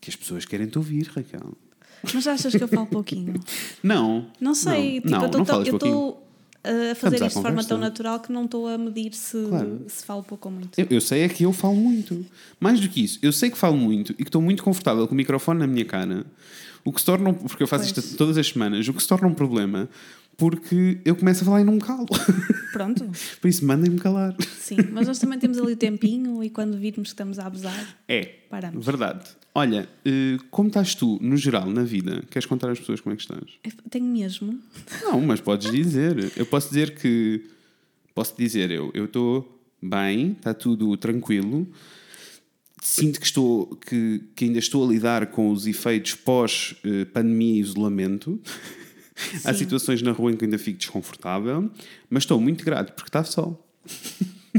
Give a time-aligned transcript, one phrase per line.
[0.00, 1.54] que as pessoas querem te ouvir, Raquel.
[2.14, 3.34] Mas achas que eu falo pouquinho?
[3.82, 4.26] Não.
[4.40, 5.02] Não sei.
[5.04, 6.26] Não, tipo, não, eu estou
[6.64, 9.46] a Estamos fazer à isto de forma tão natural que não estou a medir se,
[9.48, 9.82] Claro.
[9.88, 10.78] se falo pouco ou muito.
[10.78, 12.24] Eu, eu sei é que eu falo muito.
[12.58, 15.14] Mais do que isso, eu sei que falo muito e que estou muito confortável com
[15.14, 16.24] o microfone na minha cara.
[16.84, 18.04] O que se torna, porque eu faço Pois.
[18.04, 19.88] isto todas as semanas, o que se torna um problema
[20.36, 22.06] porque eu começo a falar e não me calo.
[22.72, 23.10] Pronto,
[23.42, 24.34] Por isso, mandem-me calar.
[24.58, 24.76] sim.
[24.90, 28.24] Mas nós também temos ali o tempinho e quando virmos que estamos a abusar, É,
[28.48, 28.84] paramos.
[28.84, 29.24] verdade.
[29.60, 32.22] Olha, eh, como estás tu, no geral, na vida?
[32.30, 33.44] Queres contar às pessoas como é que estás?
[33.62, 34.58] Eu Tenho mesmo.
[35.02, 36.32] Não, mas podes dizer.
[36.34, 37.44] Eu posso dizer que.
[38.14, 41.68] Posso dizer, eu estou bem, está tudo tranquilo.
[42.80, 48.40] Sinto que, estou, que, que ainda estou a lidar com os efeitos pós-pandemia e isolamento.
[49.44, 49.58] Há Sim.
[49.58, 51.70] situações na rua em que ainda fico desconfortável,
[52.08, 53.62] mas estou muito grato porque está sol.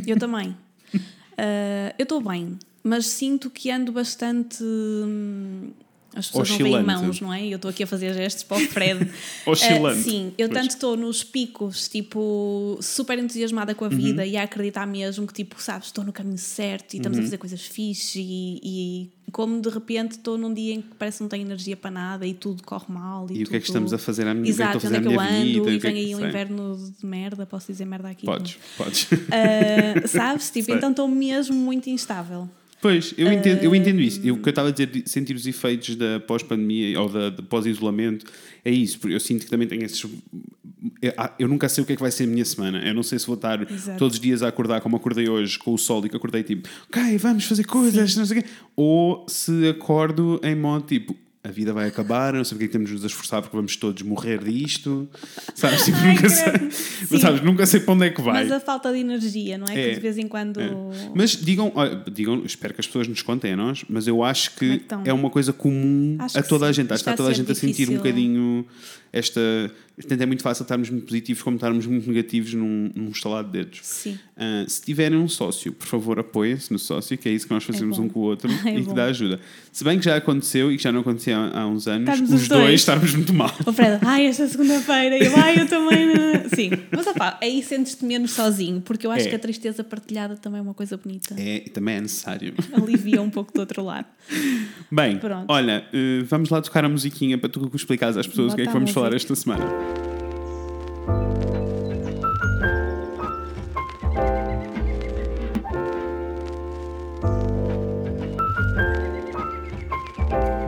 [0.05, 0.55] Eu também.
[1.35, 4.63] Ah, eu estou bem, mas sinto que ando bastante.
[4.63, 5.69] hum,
[6.13, 7.01] As pessoas não veem Oscilante.
[7.05, 7.47] mãos, não é?
[7.47, 9.09] Eu estou aqui a fazer gestos para o Fred.
[9.47, 9.99] Oscilante.
[9.99, 10.59] Ah, sim, eu Pois.
[10.61, 14.27] tanto estou nos picos, tipo, super entusiasmada com a vida Uhum.
[14.27, 17.23] e a acreditar mesmo que, tipo, sabes, estou no caminho certo e estamos Uhum.
[17.23, 21.19] a fazer coisas fixe e, e como de repente estou num dia em que parece
[21.19, 23.27] que não tenho energia para nada e tudo corre mal.
[23.31, 24.89] E, E o que é que tudo- estamos a fazer à minha Exato, é onde
[24.89, 25.71] que é que eu ando vida?
[25.71, 26.27] e é vem aí um sei.
[26.27, 28.25] inverno de merda, posso dizer merda aqui?
[28.25, 29.07] Podes, podes.
[29.31, 30.49] Ah, sabes?
[30.51, 30.75] Tipo, Sei.
[30.75, 32.49] então estou mesmo muito instável.
[32.81, 34.19] Pois, eu entendo, eu entendo isso.
[34.23, 37.31] Eu, o que eu estava a dizer de sentir os efeitos da pós-pandemia ou da,
[37.43, 38.25] pós-isolamento
[38.65, 40.03] é isso, porque eu sinto que também tenho esses.
[40.99, 42.79] Eu, ah, eu nunca sei o que é que vai ser a minha semana.
[42.83, 43.99] Eu não sei se vou estar Exato.
[43.99, 46.67] todos os dias a acordar como acordei hoje com o sol e que acordei tipo,
[46.89, 48.49] ok, vamos fazer coisas, não sei o quê.
[48.75, 52.73] Ou se acordo em modo tipo, a vida vai acabar, não sei porque é que
[52.73, 55.09] temos de nos esforçar porque vamos todos morrer disto.
[55.55, 55.85] Sabes?
[55.85, 57.19] Tipo, Ai, nunca sei.
[57.19, 58.43] Sabes, nunca sei para onde é que vai.
[58.43, 59.71] Mas a falta de energia, não é?
[59.71, 59.89] É.
[59.89, 60.59] Que de vez em quando.
[60.61, 60.69] É.
[61.15, 64.55] Mas digam, olha, digam, espero que as pessoas nos contem a nós, mas eu acho
[64.55, 65.01] que estão?
[65.03, 66.93] é uma coisa comum a toda a gente.
[66.93, 67.97] Acho que Está está toda a gente a sentir um difícil.
[67.97, 68.65] bocadinho
[69.13, 69.39] esta.
[69.95, 73.51] Portanto, é muito fácil estarmos muito positivos como estarmos muito negativos num, num estalar de
[73.51, 73.79] dedos.
[73.83, 74.17] Sim.
[74.35, 77.63] Ah, se tiverem um sócio, por favor, apoiem-se no sócio, que é isso que nós
[77.63, 78.05] fazemos bom.
[78.05, 78.93] um com o outro É e que bom.
[78.95, 79.39] dá ajuda.
[79.71, 82.33] Se bem que já aconteceu e que já não acontecia há, há uns anos, Estarmos
[82.33, 82.79] os os dois dois.
[82.79, 83.53] estarmos muito mal.
[83.65, 86.07] O Fred, ai, esta segunda-feira, eu, ai, eu também.
[86.07, 89.29] não." Sim, mas opá, aí sentes-te menos sozinho, porque eu acho É.
[89.29, 91.35] que a tristeza partilhada também é uma coisa bonita.
[91.37, 92.53] É, e também é necessário.
[92.73, 94.07] Alivia um pouco do outro lado.
[94.91, 95.45] Bem, Pronto.
[95.47, 98.65] olha, eh, vamos lá tocar a musiquinha para tu explicares às pessoas o que é
[98.65, 99.33] que vamos falar música.
[99.33, 99.65] esta semana.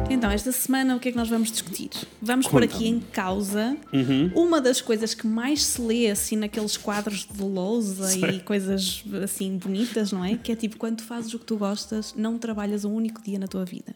[0.09, 1.89] Então, esta semana o que é que nós vamos discutir?
[2.21, 4.31] Vamos pôr aqui em causa Uhum.
[4.35, 9.57] uma das coisas que mais se lê assim naqueles quadros de lousa e coisas assim
[9.57, 10.37] bonitas, não é?
[10.37, 13.39] Que é tipo, quando tu fazes o que tu gostas, não trabalhas um único dia
[13.39, 13.95] na tua vida.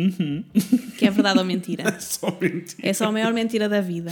[0.00, 0.44] Uhum.
[0.96, 1.96] Que é verdade ou mentira?
[2.00, 2.76] Só mentira.
[2.82, 4.10] É só a maior mentira da vida.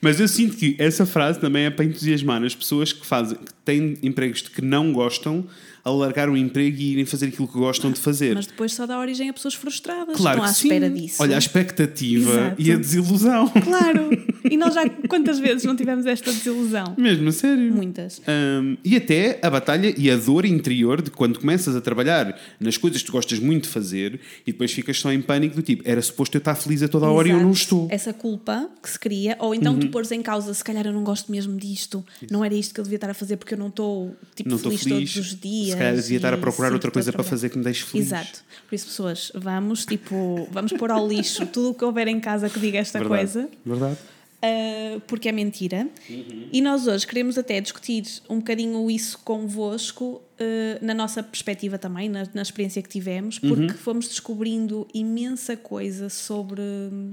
[0.00, 3.52] Mas eu sinto que essa frase também é para entusiasmar as pessoas que fazem, que
[3.64, 5.46] têm empregos de que não gostam
[5.84, 8.34] a largar o emprego e irem fazer aquilo que gostam de fazer.
[8.34, 10.16] Mas depois só dá origem a pessoas frustradas.
[10.16, 10.68] claro Estão à sim.
[10.68, 11.22] espera disso.
[11.22, 12.62] Olha, a expectativa Exato.
[12.62, 13.48] e a desilusão.
[13.48, 14.10] Claro!
[14.50, 16.94] E nós já quantas vezes não tivemos esta desilusão?
[16.96, 17.72] Mesmo, a sério.
[17.74, 18.20] Muitas.
[18.28, 22.76] Hum, e até a batalha e a dor interior de quando começas a trabalhar nas
[22.76, 25.82] coisas que tu gostas muito de fazer e depois ficas só em pânico do tipo,
[25.86, 27.82] era suposto eu estar feliz a toda a hora e eu não estou.
[27.82, 27.88] Uhum.
[27.90, 31.04] Essa culpa que se cria, ou então tu pôres em causa, se calhar eu não
[31.04, 33.68] gosto mesmo disto, não era isto que eu devia estar a fazer porque eu não
[33.68, 35.12] estou tipo, não feliz, feliz.
[35.14, 35.70] todos os dias.
[35.70, 38.06] Se calhar devia estar a procurar outra coisa para fazer que me deixe feliz.
[38.06, 38.44] Exato.
[38.68, 42.48] Por isso, pessoas, vamos, tipo, vamos pôr ao lixo tudo o que houver em casa
[42.48, 43.32] que diga esta Verdade.
[43.32, 43.48] coisa.
[43.64, 43.98] Verdade.
[44.40, 45.88] Uh, porque é mentira.
[46.08, 46.48] Uhum.
[46.52, 52.08] E nós hoje queremos até discutir um bocadinho isso convosco, uh, na nossa perspectiva também,
[52.08, 53.48] na, na experiência que tivemos, Uhum.
[53.48, 56.62] porque fomos descobrindo imensa coisa sobre,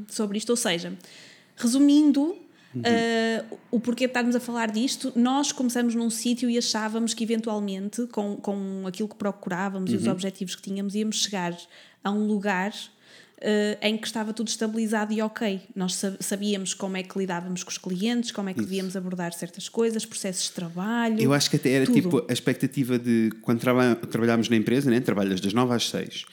[0.08, 0.52] sobre isto.
[0.52, 0.94] Ou seja,
[1.56, 2.36] resumindo.
[2.76, 2.82] Uhum.
[2.82, 7.24] uh, o porquê de estarmos a falar disto, nós começamos num sítio e achávamos que
[7.24, 10.12] eventualmente, com, com aquilo que procurávamos e os Uhum.
[10.12, 11.58] objetivos que tínhamos, íamos chegar
[12.04, 12.74] a um lugar
[13.82, 15.62] em que estava tudo estabilizado e ok.
[15.76, 19.34] Nós sa- sabíamos como é que lidávamos com os clientes, como é que devíamos abordar
[19.34, 21.20] certas coisas, processos de trabalho.
[21.22, 21.96] Eu acho que até era tudo.
[21.96, 25.00] tipo a expectativa de quando traba trabalhámos na empresa, né?
[25.00, 26.26] trabalhas das 9 às 6.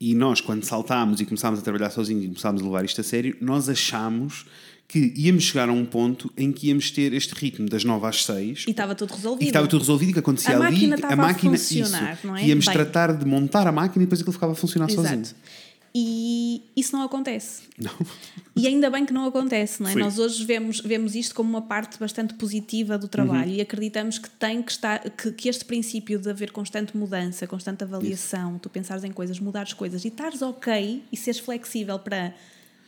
[0.00, 3.04] E nós, quando saltámos e começámos a trabalhar sozinhos e começámos a levar isto a
[3.04, 4.44] sério, nós achámos
[4.88, 8.24] que íamos chegar a um ponto em que íamos ter este ritmo das 9 às
[8.24, 9.42] 6 E estava tudo resolvido.
[9.44, 10.74] e estava tudo resolvido e que acontecia A ali.
[10.76, 12.44] máquina a estava a máquina, funcionar, isso, não é?
[12.46, 12.74] íamos Bem.
[12.74, 15.22] tratar de montar a máquina e depois aquilo ficava a funcionar sozinho.
[15.98, 17.62] E isso não acontece.
[17.78, 17.90] Não.
[18.54, 19.94] E ainda bem que não acontece, não é?
[19.94, 19.98] Sim.
[19.98, 23.56] Nós hoje vemos, vemos isto como uma parte bastante positiva do trabalho Uhum.
[23.56, 27.82] e acreditamos que tem que estar que, que este princípio de haver constante mudança, constante
[27.82, 32.34] avaliação, tu pensares em coisas, mudares coisas e estares ok e seres flexível para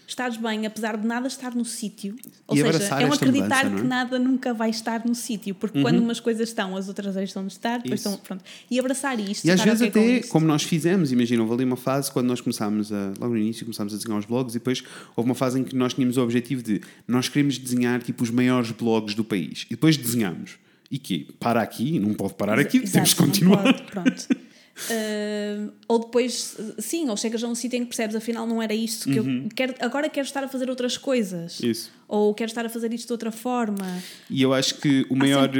[0.09, 2.17] estares bem, apesar de nada estar no sítio.
[2.47, 3.77] Ou E seja, é um acreditar mudança, é?
[3.83, 7.47] que nada nunca vai estar no sítio, porque quando umas coisas estão, as outras deixam
[7.47, 8.09] de estar, depois Isso.
[8.09, 8.43] estão, pronto.
[8.71, 10.31] E abraçar isto, E às vezes ok com até, isto.
[10.31, 13.65] como nós fizemos, imagina, houve ali uma fase quando nós começámos a, logo no início
[13.67, 14.83] começámos a desenhar os blogs e depois
[15.15, 18.31] houve uma fase em que nós tínhamos o objetivo de nós queremos desenhar tipo os
[18.31, 20.53] maiores blogs do país e depois desenhamos.
[20.91, 23.63] E que para aqui, não pode parar aqui, Exato, temos que continuar.
[23.63, 24.27] pode, pronto.
[24.91, 28.75] Ah, ou depois, sim, ou chegas a um sítio em que percebes, afinal não era
[28.75, 31.61] isto que eu quero, agora quero estar a fazer outras coisas.
[31.61, 31.71] Uhum.
[31.71, 31.99] Isso.
[32.07, 33.85] Ou quero estar a fazer isto de outra forma.
[34.31, 35.51] E eu acho que o Há maior.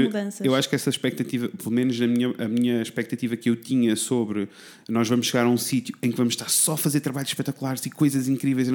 [0.43, 3.95] Eu acho que essa expectativa, pelo menos a minha, a minha expectativa que eu tinha
[3.97, 4.49] sobre
[4.89, 7.85] nós vamos chegar a um sítio em que vamos estar só a fazer trabalhos espetaculares
[7.85, 8.69] e coisas incríveis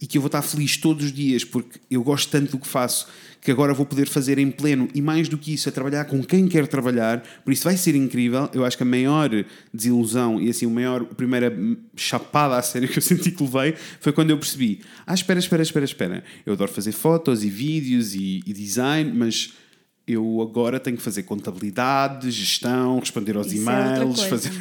[0.00, 2.66] e que eu vou estar feliz todos os dias porque eu gosto tanto do que
[2.66, 3.06] faço
[3.42, 6.22] que agora vou poder fazer em pleno e mais do que isso, a trabalhar com
[6.22, 8.48] quem quer trabalhar, por isso vai ser incrível.
[8.54, 9.28] Eu acho que a maior
[9.74, 11.52] desilusão e assim, o maior, a primeira
[11.96, 15.60] chapada a sério que eu senti que levei foi quando eu percebi: ah, espera, espera,
[15.60, 16.24] espera, espera.
[16.46, 19.52] Eu adoro fazer fotos e vídeos e, e design, mas
[20.06, 24.28] eu agora tenho que fazer contabilidade, gestão, responder aos é e-mails, coisa.
[24.28, 24.52] fazer.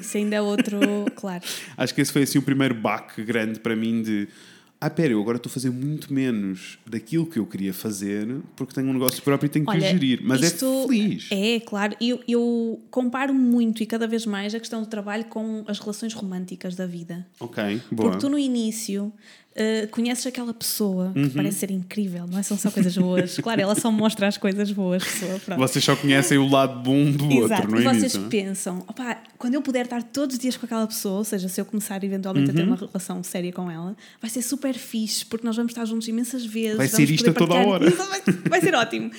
[0.00, 0.80] Isso ainda é outro,
[1.14, 1.44] claro.
[1.76, 4.26] Acho que esse foi assim o primeiro baque grande para mim de
[4.86, 8.74] ah, pera, eu agora estou a fazer muito menos daquilo que eu queria fazer porque
[8.74, 10.20] tenho um negócio próprio e tenho que o Olha, gerir.
[10.22, 11.28] Mas é feliz.
[11.30, 11.96] É, claro.
[11.98, 16.12] Eu, eu comparo muito e cada vez mais a questão do trabalho com as relações
[16.12, 17.26] românticas da vida.
[17.40, 18.10] Ok, boa.
[18.10, 19.10] Porque tu no início
[19.56, 21.28] uh, conheces aquela pessoa Uhum.
[21.28, 22.42] que parece ser incrível, não é?
[22.42, 23.36] São só coisas boas.
[23.42, 25.40] claro, ela só mostra as coisas boas, pessoa.
[25.56, 27.62] Vocês só conhecem o lado bom do Exato.
[27.62, 28.26] outro, não e é vocês isso?
[28.28, 31.60] pensam, opá, quando eu puder estar todos os dias com aquela pessoa, ou seja, se
[31.60, 32.54] eu começar eventualmente Uhum.
[32.54, 35.84] a ter uma relação séria com ela, vai ser super fixe, porque nós vamos estar
[35.84, 36.76] juntos imensas vezes.
[36.76, 37.90] Vai vamos ser isto a toda a hora.
[37.94, 39.10] Vai, vai ser ótimo.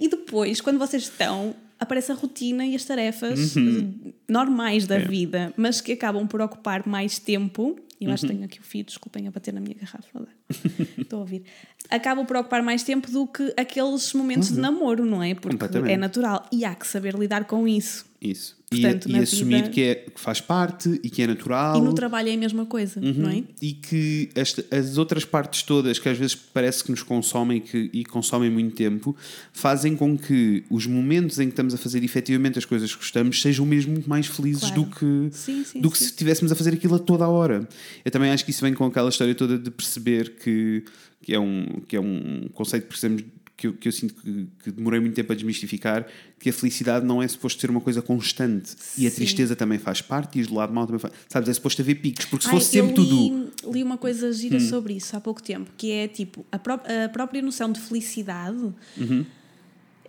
[0.00, 4.12] E depois, quando vocês estão, aparece a rotina e as tarefas Uhum.
[4.28, 4.98] normais da É.
[5.00, 7.76] vida, mas que acabam por ocupar mais tempo.
[8.00, 8.14] Eu Uhum.
[8.14, 10.28] acho que tenho aqui o fio, desculpem a bater na minha garrafa.
[10.98, 11.44] Estou a ouvir.
[11.90, 15.34] Acabam por ocupar mais tempo do que aqueles momentos de namoro, não é?
[15.34, 15.86] Porque Uhum.
[15.86, 16.46] É natural.
[16.52, 18.04] E há que saber lidar com isso.
[18.20, 18.55] Isso.
[18.68, 21.78] Portanto, e e assumir vida- que, é, que faz parte e que é natural.
[21.78, 23.44] E no trabalho é a mesma coisa, não é?
[23.62, 27.88] e que esta- as outras partes todas que às vezes parece que nos consomem que,
[27.92, 29.14] e consomem muito tempo
[29.52, 33.40] fazem com que os momentos em que estamos a fazer efetivamente as coisas que gostamos
[33.40, 34.82] sejam mesmo muito mais felizes Claro.
[34.82, 36.04] do que, Sim, sim, do que sim.
[36.04, 37.68] se estivéssemos a fazer aquilo a toda a hora.
[38.04, 40.82] Eu também acho que isso vem com aquela história toda de perceber que,
[41.22, 43.22] que, é, um, que é um conceito que precisamos
[43.56, 46.06] que eu, que eu sinto que, que demorei muito tempo a desmistificar,
[46.38, 48.74] que a felicidade não é suposto ser uma coisa constante.
[48.98, 49.16] E a Sim.
[49.16, 51.14] tristeza também faz parte, e o lado mau também faz.
[51.28, 53.16] Sabes, é suposto haver picos, porque se Ai, fosse sempre eu tudo.
[53.16, 54.60] li, li uma coisa gira Hum.
[54.60, 58.72] sobre isso há pouco tempo, que é tipo, a, pró- a própria noção de felicidade
[58.96, 59.24] Uhum.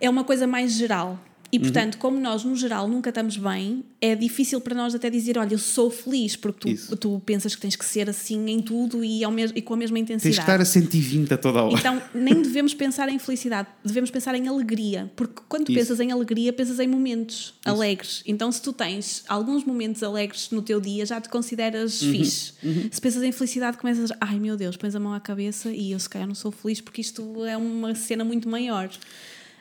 [0.00, 1.18] é uma coisa mais geral.
[1.50, 5.38] E portanto, como nós no geral nunca estamos bem, é difícil para nós até dizer,
[5.38, 6.88] olha, eu sou feliz, porque Isso.
[6.90, 9.72] tu, tu pensas que tens que ser assim em tudo e, ao mes e com
[9.72, 10.40] a mesma Tens que intensidade.
[10.40, 11.78] estar a 120 a toda a hora.
[11.78, 15.10] Então, nem devemos pensar em felicidade, devemos pensar em alegria.
[15.16, 15.78] Porque quando Isso.
[15.78, 18.22] pensas em alegria, pensas em momentos alegres.
[18.26, 22.12] Então, se tu tens alguns momentos alegres no teu dia, já te consideras Uhum.
[22.12, 22.52] fixe.
[22.90, 25.92] Se pensas em felicidade, começas a ai meu Deus, pões a mão à cabeça e
[25.92, 28.90] eu se calhar não sou feliz porque isto é uma cena muito maior.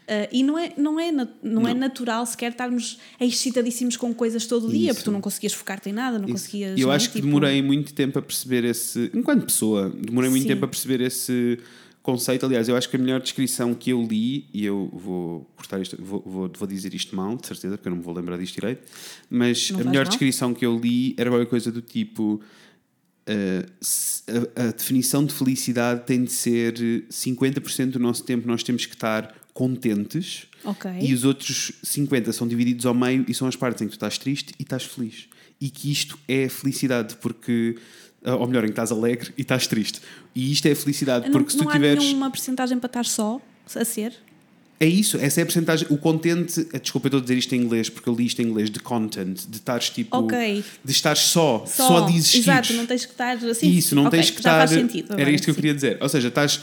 [0.08, 4.46] Uh, e não é, não, é, nat- não, é natural sequer estarmos excitadíssimos com coisas
[4.46, 4.94] todo o dia, Isso.
[4.96, 6.78] porque tu não conseguias focar-te em nada, não conseguias.
[6.78, 6.96] E eu não é?
[6.96, 9.12] acho que Tipo, demorei muito tempo a perceber esse.
[9.14, 10.48] Enquanto pessoa, demorei muito Sim.
[10.48, 11.60] tempo a perceber esse
[12.02, 12.46] conceito.
[12.46, 16.02] Aliás, eu acho que a melhor descrição que eu li, e eu vou cortar isto,
[16.02, 18.54] vou, vou, vou dizer isto mal, de certeza, porque eu não me vou lembrar disto
[18.56, 18.84] direito,
[19.30, 20.10] mas Não a melhor mal.
[20.10, 22.42] descrição que eu li era qualquer coisa do tipo.
[23.28, 23.72] uh,
[24.58, 26.74] a, a definição de felicidade tem de ser
[27.12, 30.90] 50% do nosso tempo nós temos que estar contentes Ok.
[31.02, 33.96] e os outros 50 são divididos ao meio e são as partes em que tu
[33.96, 35.26] estás triste e estás feliz.
[35.60, 37.76] E que isto é felicidade, porque.
[38.24, 40.00] Ou melhor, em que estás alegre e estás triste.
[40.36, 42.04] E isto é felicidade, Não, porque se não tu há tiveres.
[42.04, 43.42] nenhuma porcentagem para estar só
[43.76, 44.14] a ser?
[44.80, 45.88] É isso, essa é a porcentagem.
[45.90, 46.68] O contente.
[46.72, 48.70] eh, Desculpa, eu estou a dizer isto em inglês, porque eu li isto em inglês,
[48.70, 50.16] de content, de estares tipo.
[50.16, 50.64] Ok.
[50.86, 52.40] De estares só, só, de existir.
[52.40, 53.70] Exato, não tens que estar assim.
[53.72, 54.68] Isso, não Ok, tens que estar.
[55.20, 55.98] Era isto que eu queria dizer.
[56.02, 56.60] Ou seja, estás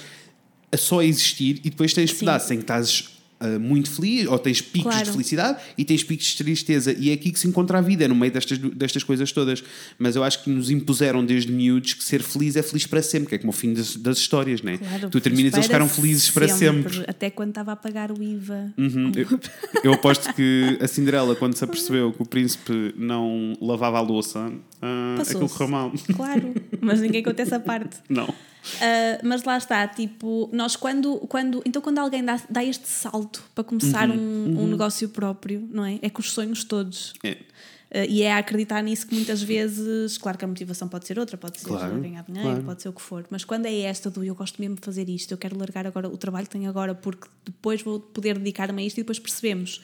[0.74, 2.18] a só existir e depois tens Sim.
[2.18, 3.08] pedaços em que estás
[3.40, 5.04] uh, muito feliz, ou tens picos Claro.
[5.06, 6.92] de felicidade e tens picos de tristeza.
[6.98, 9.62] E é aqui que se encontra a vida, é no meio destas, destas coisas todas.
[9.98, 13.28] Mas eu acho que nos impuseram desde miúdos que ser feliz é feliz para sempre,
[13.28, 14.78] que é como o fim das, das histórias, né?
[14.78, 17.04] Claro, tu terminas e eles ficaram felizes para sempre.
[17.06, 18.72] Até quando estava a pagar o IVA.
[18.78, 19.12] Uhum.
[19.14, 19.40] Eu,
[19.84, 24.50] eu aposto que a Cinderela, quando se apercebeu que o príncipe não lavava a louça,
[24.82, 25.32] ah, Passou-se.
[25.36, 25.92] aquilo correu mal.
[26.14, 27.96] Claro, mas ninguém conta essa parte.
[28.08, 28.32] Não.
[28.64, 33.42] Uh, mas lá está, tipo, nós quando, quando então quando alguém dá, dá este salto
[33.54, 34.16] para começar Uhum,
[34.56, 35.98] um, um negócio próprio, não é?
[36.00, 37.12] É com os sonhos todos.
[37.22, 37.32] É.
[37.32, 41.18] Uh, e é a acreditar nisso que muitas vezes, claro que a motivação pode ser
[41.18, 42.64] outra, pode ser Claro, ganhar dinheiro, claro.
[42.64, 45.08] pode ser o que for, mas quando é esta do eu gosto mesmo de fazer
[45.08, 48.82] isto, eu quero largar agora o trabalho que tenho agora porque depois vou poder dedicar-me
[48.82, 49.80] a isto e depois percebemos.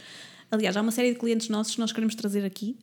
[0.50, 2.76] Aliás, há uma série de clientes nossos que nós queremos trazer aqui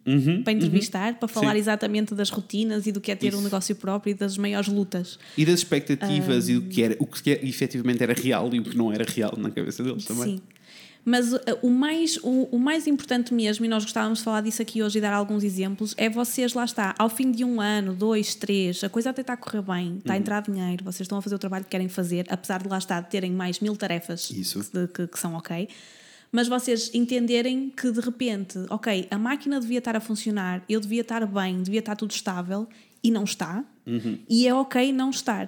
[0.44, 1.60] para entrevistar, para falar Uhum, Sim.
[1.60, 5.20] exatamente das rotinas e do que é ter um negócio próprio e das maiores lutas.
[5.38, 6.60] E das expectativas e Ah.
[6.60, 9.34] do que era, o que é- efetivamente era real e o que não era real
[9.38, 10.38] na cabeça deles também.
[10.38, 10.42] Sim.
[11.10, 14.62] Mas uh, o mais, o, o mais importante mesmo, e nós gostávamos de falar disso
[14.62, 17.94] aqui hoje e dar alguns exemplos, é vocês, lá está, ao fim de um ano,
[17.94, 19.98] dois, três, a coisa até está a correr bem, Uhum.
[20.00, 22.68] está a entrar dinheiro, vocês estão a fazer o trabalho que querem fazer, apesar de
[22.68, 24.60] lá estar terem mais mil tarefas Isso.
[24.70, 25.70] Que, que- que são ok.
[26.31, 31.01] Mas vocês entenderem que de repente, ok, a máquina devia estar a funcionar, eu devia
[31.01, 32.67] estar bem, devia estar tudo estável
[33.03, 34.17] e não está, Uhum.
[34.29, 35.48] e é ok não estar.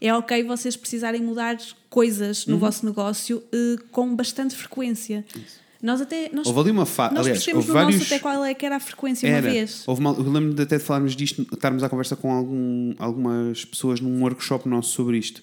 [0.00, 1.56] É ok vocês precisarem mudar
[1.90, 2.52] coisas Uhum.
[2.54, 5.24] no vosso negócio eh, com bastante frequência.
[5.82, 7.16] Nós até nós, Houve ali uma fase.
[7.16, 7.94] Aliás, percebemos houve no vários.
[8.00, 9.46] nosso até qual é que era a frequência Era.
[9.46, 9.82] uma vez.
[9.86, 13.64] Houve uma- eu lembro de até de falarmos disto, estarmos à conversa com algum, algumas
[13.64, 15.40] pessoas num workshop nosso sobre isto.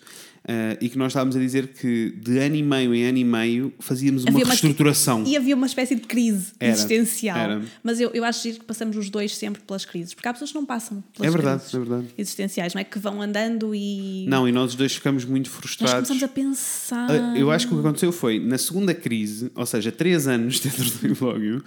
[0.48, 3.24] Ah, e que nós estávamos a dizer que de ano e meio em ano e
[3.24, 5.24] meio fazíamos uma Havia uma- reestruturação.
[5.26, 7.36] E havia uma espécie de crise Era, existencial.
[7.38, 7.62] era.
[7.84, 10.14] Mas eu, eu acho que passamos os dois sempre pelas crises.
[10.14, 12.08] Porque há pessoas que não passam pelas É verdade, crises é verdade.
[12.16, 12.84] existenciais, não é?
[12.84, 14.26] Que vão andando e.
[14.28, 16.08] Não, e nós os dois ficamos muito Nós frustrados.
[16.08, 17.10] começamos a pensar.
[17.10, 20.60] Ah, Eu acho que o que aconteceu foi, na segunda crise, ou seja, três anos
[20.62, 21.64] dentro do Inlogio,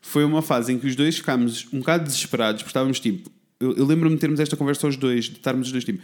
[0.00, 3.30] foi uma fase em que os dois ficámos um bocado desesperados, porque estávamos tipo.
[3.60, 5.98] Eu, eu lembro-me de termos esta conversa aos dois, de estarmos os dois tipo,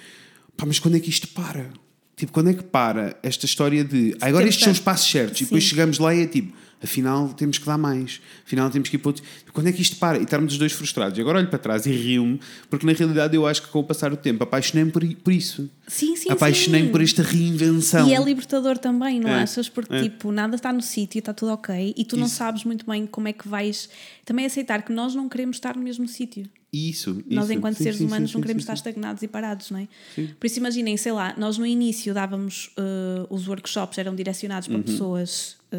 [0.56, 1.70] pá, mas quando é que isto para?
[2.20, 5.40] Tipo, quando é que para esta história de "Ah, agora estes são os passos certos
[5.40, 5.70] e depois Sim.
[5.70, 9.08] chegamos lá e é tipo, afinal temos que dar mais, afinal temos que ir para
[9.08, 9.24] outro.
[9.54, 10.18] Quando é que isto para?
[10.18, 11.16] E estarmos os dois frustrados.
[11.16, 13.84] E agora olho para trás e rio-me, porque na realidade eu acho que com o
[13.84, 15.70] passar do tempo apaixonei-me por, por isso.
[15.88, 16.92] Sim, sim, apaixonei-me sim.
[16.92, 18.06] por esta reinvenção.
[18.06, 19.70] E é libertador também, não É, achas?
[19.70, 20.02] Porque, é.
[20.02, 22.36] tipo, nada está no sítio, está tudo ok e tu não Isso.
[22.36, 23.88] sabes muito bem como é que vais.
[24.26, 26.46] Também aceitar que nós não queremos estar no mesmo sítio.
[26.72, 27.52] Isso, Nós, isso.
[27.54, 29.88] enquanto Sim, seres sim, humanos, sim, não queremos estar estagnados e parados, não é?
[30.38, 34.78] Por isso, imaginem, sei lá, nós no início dávamos uh, os workshops, eram direcionados para
[34.80, 35.76] pessoas uh,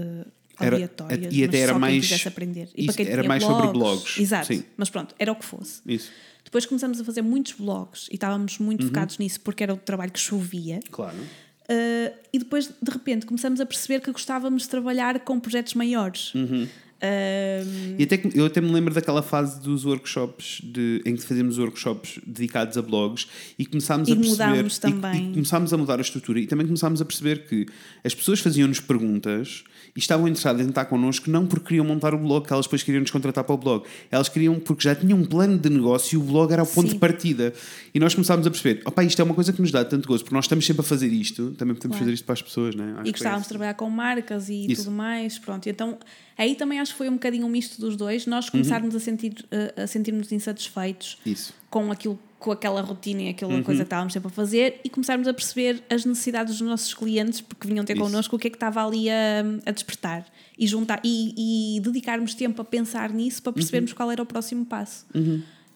[0.59, 0.67] Uhum.
[0.67, 2.69] Era- aleatórias, e até era mais- aprender.
[2.75, 5.81] E isso, para quem era mais sobre blogs, Exato, mas pronto, era o que fosse.
[5.87, 6.11] Isso.
[6.43, 8.65] Depois começamos a fazer muitos blogs e estávamos Uhum.
[8.67, 10.79] muito focados nisso porque era o trabalho que chovia.
[10.91, 11.15] Claro.
[11.17, 16.35] Uh, e depois, de repente, começamos a perceber que gostávamos de trabalhar com projetos maiores.
[16.35, 16.67] Uhum.
[17.01, 21.57] Uh, E até, eu até me lembro daquela fase dos workshops de, em que fazíamos
[21.57, 23.27] workshops dedicados a blogs
[23.57, 25.29] e começámos E a perceber e-.
[25.29, 27.65] E, começámos a mudar a estrutura e também começámos a perceber que
[28.03, 29.63] as pessoas faziam-nos perguntas
[29.95, 32.83] e estavam interessadas em estar connosco não porque queriam montar o blog, que elas depois
[32.83, 33.83] queriam nos contratar para o blog.
[34.09, 36.87] Elas queriam porque já tinham um plano de negócio e o blog era o ponto
[36.87, 36.93] Sim.
[36.93, 37.51] de partida.
[37.93, 40.23] E nós começámos a perceber, opá, isto é uma coisa que nos dá tanto gozo,
[40.23, 42.05] porque nós estamos sempre a fazer isto, também podemos Claro.
[42.05, 42.91] fazer isto para as pessoas, não é?
[42.93, 44.83] Acho e gostávamos de trabalhar com marcas e Isso.
[44.85, 45.67] tudo mais, pronto.
[45.67, 45.97] Então,
[46.41, 48.25] aí também acho que foi um bocadinho um misto dos dois.
[48.25, 48.51] Nós Uhum.
[48.51, 49.33] começarmos a sentir
[49.77, 51.53] a, a sentirmos insatisfeitos Isso.
[51.69, 53.61] com aquilo com aquela rotina e aquela Uhum.
[53.61, 57.39] coisa que estávamos sempre a fazer e começarmos a perceber as necessidades dos nossos clientes
[57.39, 58.01] porque vinham ter Isso.
[58.03, 60.25] connosco o que é que estava ali a, a despertar
[60.57, 63.53] e juntar e, e dedicarmos tempo a pensar nisso para Uhum.
[63.53, 65.05] percebermos qual era o próximo passo.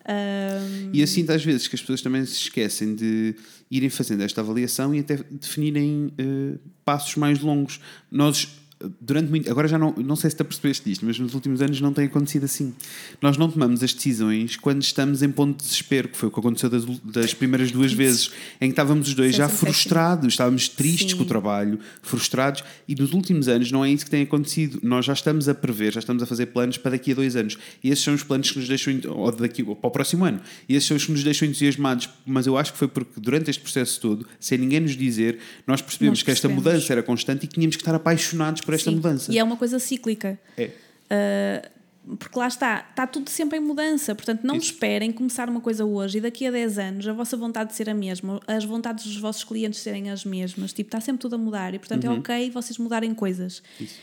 [0.08, 3.36] Ahm, E assim, às vezes, que as pessoas também se esquecem de
[3.72, 7.80] irem fazendo esta avaliação e até definirem eh, passos mais longos.
[8.12, 8.65] Nós, eh,
[9.00, 9.50] durante muito.
[9.50, 12.06] Agora já não, não sei se te apercebeste disto, mas nos últimos anos não tem
[12.06, 12.74] acontecido assim.
[13.22, 16.40] Nós não tomamos as decisões quando estamos em ponto de desespero, que foi o que
[16.40, 20.68] aconteceu das, das primeiras duas vezes, em que estávamos os dois já Sensação frustrados, estávamos
[20.70, 21.18] tristes Sim.
[21.18, 24.80] com o trabalho, frustrados, e nos últimos anos não é isso que tem acontecido.
[24.84, 27.58] Nós já estamos a prever, já estamos a fazer planos para daqui a dois anos.
[27.84, 30.42] E esses são os planos que nos deixam, ou daqui ou para o próximo ano.
[30.68, 32.10] E esses são os que nos deixam entusiasmados.
[32.26, 35.82] Mas eu acho que foi porque durante este processo todo, sem ninguém nos dizer, nós
[35.82, 36.74] percebemos Nós que esta percebemos.
[36.74, 38.96] mudança era constante e que tínhamos que estar apaixonados por esta sim.
[38.96, 39.32] mudança.
[39.32, 40.40] E é uma coisa cíclica.
[40.58, 40.72] É.
[41.06, 41.76] Uh,
[42.18, 44.14] porque lá está, está tudo sempre em mudança.
[44.14, 44.72] Portanto, não Isso.
[44.72, 47.90] esperem começar uma coisa hoje e daqui a 10 anos a vossa vontade de ser
[47.90, 50.72] a mesma, as vontades dos vossos clientes serem as mesmas.
[50.72, 53.64] Tipo, está sempre tudo a mudar e, portanto, é ok vocês mudarem coisas.
[53.80, 53.86] Uhum.
[53.86, 54.00] Isso.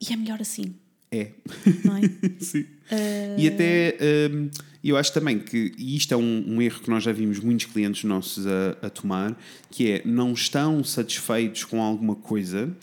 [0.00, 0.74] E é melhor assim,
[1.10, 1.28] É.
[1.84, 2.00] não é?
[2.40, 2.66] Sim.
[3.36, 3.98] E até
[4.32, 4.50] hum,
[4.82, 7.66] eu acho também que, e isto é um, um erro que nós já vimos muitos
[7.66, 9.38] clientes nossos a, a tomar,
[9.70, 12.74] que é não estão satisfeitos com alguma coisa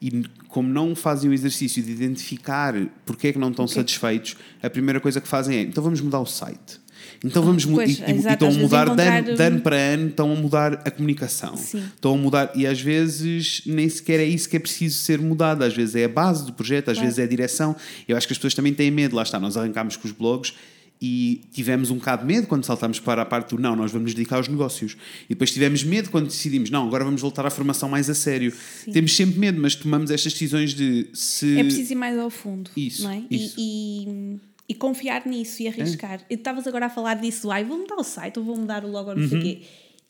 [0.00, 2.74] e como não fazem o exercício de identificar
[3.04, 3.74] porque é que não estão Ok.
[3.76, 6.80] satisfeitos, a primeira coisa que fazem é então vamos mudar o site.
[7.24, 9.76] Então vamos mu- Pois, e, e- e estão a mudar de ano, de ano para
[9.76, 11.56] ano, estão a mudar a comunicação.
[11.56, 11.82] Sim.
[11.94, 15.62] Estão a mudar, e às vezes nem sequer é isso que é preciso ser mudado,
[15.64, 17.06] às vezes é a base do projeto, às Claro.
[17.06, 17.74] vezes é a direção.
[18.06, 20.52] Eu acho que as pessoas também têm medo, lá está, nós arrancámos com os blogs
[21.00, 24.06] e tivemos um bocado de medo quando saltámos para a parte do não, nós vamos
[24.06, 24.96] nos dedicar aos negócios.
[25.26, 28.52] E depois tivemos medo quando decidimos, não, agora vamos voltar à formação mais a sério.
[28.92, 31.58] Temos sempre medo, mas tomamos estas decisões de se.
[31.58, 32.70] É preciso ir mais ao fundo.
[32.76, 33.22] Isso, é?
[33.30, 33.54] isso.
[33.56, 33.60] É.
[33.62, 34.40] E, e,
[34.70, 36.20] e confiar nisso e arriscar.
[36.28, 38.88] E estavas agora a falar disso, ai, vou mudar o site, ou vou mudar o
[38.90, 39.28] logo, não Uhum.
[39.28, 39.60] sei o quê.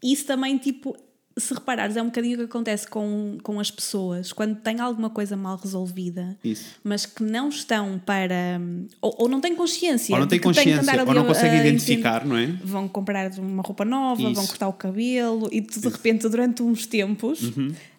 [0.03, 0.97] Isso também, tipo,
[1.39, 5.11] se reparares, é um bocadinho o que acontece com, com as pessoas quando têm alguma
[5.11, 6.77] coisa mal resolvida, Isso.
[6.85, 8.61] mas que não estão para.
[9.01, 10.15] Ou, ou não têm consciência.
[10.15, 12.47] Ou não têm consciência, ou não a- conseguem identificar, não é?
[12.65, 14.47] vão comprar uma roupa nova, vão Isso.
[14.49, 17.41] cortar o cabelo e de repente durante uns tempos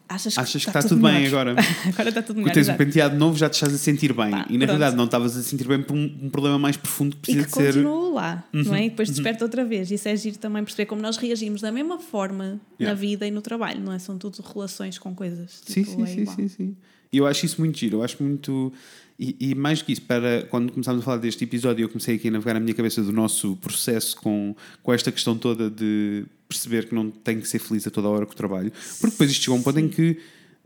[0.09, 1.47] achas que, Achas que está, está tudo bem melhor.
[1.47, 1.61] agora.
[1.87, 2.53] agora está tudo Quando melhor.
[2.53, 4.31] tens um penteado novo, já te estás a sentir bem.
[4.31, 4.65] Pá, e na pronto.
[4.65, 7.45] realidade não estavas a sentir bem por um, um problema mais profundo que E precisa
[7.45, 7.77] que de ser.
[7.85, 7.91] Uhum.
[7.93, 8.85] continua lá, não é?
[8.85, 9.89] E depois desperta outra vez.
[9.91, 12.99] Isso é giro também perceber como nós reagimos da mesma forma na Yeah.
[12.99, 13.99] vida e no trabalho, não é?
[13.99, 15.61] São tudo relações com coisas.
[15.65, 16.75] Sim, tipo, sim, é sim, sim, sim.
[17.11, 18.71] E eu acho isso muito giro, eu acho muito.
[19.19, 22.29] E, e mais que isso, para quando começámos a falar deste episódio, eu comecei aqui
[22.29, 26.87] a navegar na minha cabeça do nosso processo com, com esta questão toda de perceber
[26.87, 28.71] que não tenho que ser feliz a toda a hora com o trabalho.
[28.99, 30.17] Porque depois isto chegou a um ponto em que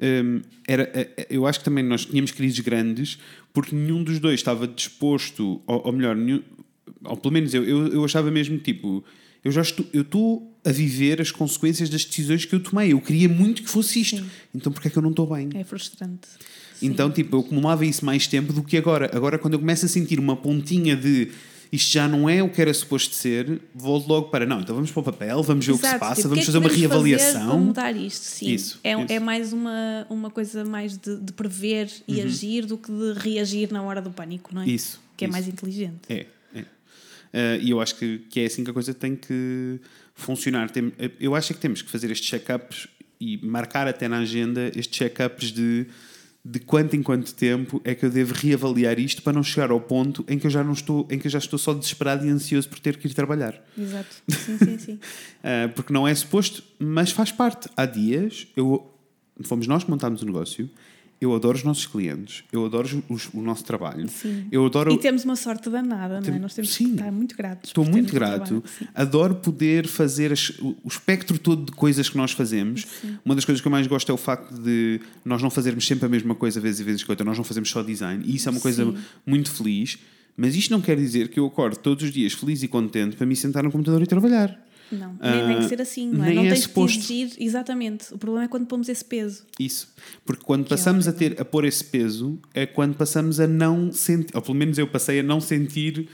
[0.02, 3.20] hum, era, eh, eu acho que também nós tínhamos crises grandes
[3.54, 6.42] porque nenhum dos dois estava disposto, ou, ou melhor, nenhum,
[7.04, 9.04] ou pelo menos eu, eu, eu achava mesmo tipo,
[9.44, 12.94] eu já estou, eu estou a viver as consequências das decisões que eu tomei.
[12.94, 14.18] Eu queria muito que fosse isto.
[14.18, 14.30] Sim.
[14.56, 15.50] Então porquê é que eu não estou bem?
[15.54, 16.30] É frustrante.
[16.76, 16.88] Sim.
[16.88, 19.12] Então, tipo, eu acumulava isso mais tempo do que agora.
[19.14, 21.30] Agora, quando eu começo a sentir uma pontinha de
[21.74, 24.92] isto já não é o que era suposto ser, volto logo para não, então vamos
[24.92, 26.64] para o papel, vamos ver o que se passa, tipo, vamos que é fazer que
[26.66, 27.48] uma fazer reavaliação.
[27.48, 28.54] para mudar isto, sim.
[28.54, 29.12] Isso, é, isso.
[29.12, 33.72] é mais uma, uma coisa mais de, de prever e agir do que de reagir
[33.72, 34.66] na hora do pânico, não é?
[34.66, 34.72] Uhum.
[34.72, 35.32] Isso, Que é isso.
[35.32, 36.02] mais inteligente.
[36.08, 36.66] É, é.
[37.34, 39.80] Eh, e eu acho que, que é assim que a coisa tem que
[40.14, 40.70] funcionar.
[40.70, 42.88] Tem, eu acho que temos que fazer estes check-ups
[43.20, 45.88] e marcar até na agenda estes check-ups de,
[46.46, 49.80] de quanto em quanto tempo é que eu devo reavaliar isto para não chegar ao
[49.80, 52.68] ponto em que eu já não estou, em que já estou só desesperado e ansioso
[52.68, 53.64] por ter que ir trabalhar.
[53.78, 54.10] Exato.
[54.30, 54.94] Sim, sim, sim.
[54.94, 57.70] Uh, porque não é suposto, mas faz parte.
[57.78, 58.94] Há dias, eu,
[59.44, 60.70] fomos nós que montámos o negócio,
[61.24, 64.46] eu adoro os nossos clientes, eu adoro os- o nosso trabalho, Sim.
[64.52, 64.92] eu adoro.
[64.92, 66.32] E temos uma sorte danada, não é?
[66.32, 66.86] Tem- Nós temos sim.
[66.86, 67.70] que estar muito gratos.
[67.70, 68.64] Estou muito grato.
[68.78, 68.86] Sim.
[68.94, 72.86] adoro poder fazer as- o, o espectro todo de coisas que nós fazemos.
[73.24, 76.06] Uma das coisas que eu mais gosto é o facto de nós não fazermos sempre
[76.06, 78.50] a mesma coisa, vezes e vezes que outra, nós não fazemos só design, e isso
[78.50, 78.98] é uma coisa Sim.
[79.26, 79.98] muito feliz.
[80.36, 83.26] Mas isto não quer dizer que eu acordo todos os dias feliz e contente para
[83.26, 84.60] me sentar no computador e trabalhar.
[84.92, 86.34] Não, nem tem Ah, que ser assim, não é?
[86.34, 87.00] Não é tens suposto.
[87.00, 88.14] que exigir, exatamente.
[88.14, 89.44] O problema é quando pomos esse peso.
[89.60, 89.94] Isso.
[90.26, 93.92] Porque quando é passamos a ter a pôr esse peso, é quando passamos a não
[93.92, 96.08] sentir, ou pelo menos eu passei a não sentir,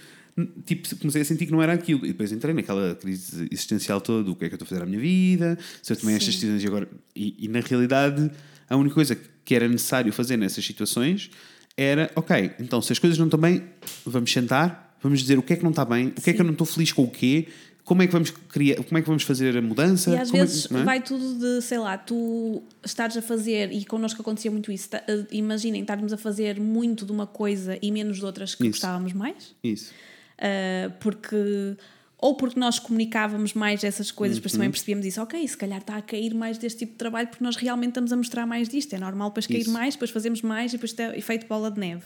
[0.65, 2.05] tipo, comecei a sentir que não era aquilo.
[2.05, 4.83] E depois entrei naquela crise existencial toda do que é que eu estou a fazer
[4.83, 6.87] à minha vida, se eu tomei estas decisões e agora.
[7.15, 8.31] E, e na realidade,
[8.69, 11.29] a única coisa que era necessário fazer nessas situações
[11.75, 13.63] era, ok, então se as coisas não estão bem,
[14.05, 16.41] vamos sentar, vamos dizer o que é que não está bem, o que é que
[16.41, 17.47] eu não estou feliz com o quê.
[17.85, 20.11] Como é, que vamos criar, como é que vamos fazer a mudança?
[20.11, 20.83] E às Como é que- vezes não é?
[20.83, 25.01] vai tudo de, sei lá, tu estares a fazer, e connosco acontecia muito isso, tá-
[25.07, 28.73] eh, imaginem estarmos a fazer muito de uma coisa e menos de outras que Isso.
[28.73, 29.91] gostávamos mais, Isso.
[30.37, 31.75] Uh, porque
[32.21, 34.59] ou porque nós comunicávamos mais essas coisas, depois Uhum.
[34.59, 37.43] também percebíamos isso, ok, se calhar está a cair mais deste tipo de trabalho porque
[37.43, 39.71] nós realmente estamos a mostrar mais disto, é normal depois cair Isso.
[39.71, 42.03] mais, depois fazemos mais e depois tem efeito bola de neve.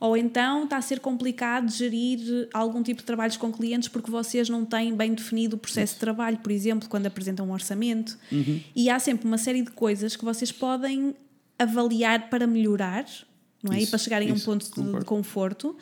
[0.00, 4.48] Ou então está a ser complicado gerir algum tipo de trabalhos com clientes porque vocês
[4.48, 8.18] não têm bem definido o processo de trabalho, por exemplo, quando apresentam um orçamento.
[8.30, 8.60] Uhum.
[8.74, 11.14] E há sempre uma série de coisas que vocês podem
[11.58, 13.04] avaliar para melhorar,
[13.62, 13.78] não é?
[13.78, 15.76] e Isso, para chegarem a um isso, ponto de- de, conforto.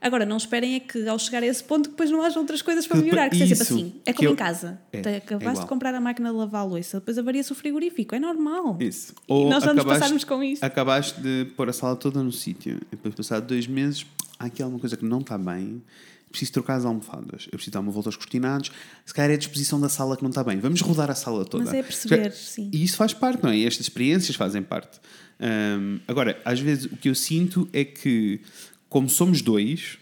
[0.00, 2.86] Agora, não esperem é que ao chegar a esse ponto depois não haja outras coisas
[2.86, 3.94] para melhorar, que seja sempre assim.
[4.06, 4.78] É como eu- em casa.
[4.92, 5.64] É, Te- é Acabaste igual.
[5.64, 8.76] de comprar a máquina de lavar a louça, depois avaria-se o frigorífico, é normal.
[8.80, 9.12] Isso.
[9.28, 10.62] E nós vamos passarmos com isto.
[10.62, 12.76] Acabaste de pôr a sala toda no sítio.
[12.92, 14.06] E depois, passado dois meses,
[14.38, 15.82] há aqui alguma coisa que não está bem.
[16.30, 17.44] Preciso trocar as almofadas.
[17.46, 18.70] Eu preciso dar uma volta aos cortinados.
[19.06, 20.58] Se calhar é a disposição da sala que não está bem.
[20.60, 21.64] Vamos rodar a sala toda.
[21.64, 22.70] Mas é perceber, sim.
[22.72, 23.56] E isso faz parte, não é?
[23.56, 25.00] E estas experiências fazem parte.
[25.40, 28.40] Hum, agora, às vezes o que eu sinto é que,
[28.88, 29.98] como somos dois,